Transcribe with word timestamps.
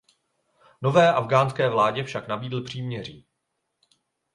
Nové 0.81 1.13
afghánské 1.13 1.69
vládě 1.69 2.03
však 2.03 2.27
nabídl 2.27 2.63
příměří. 2.63 3.25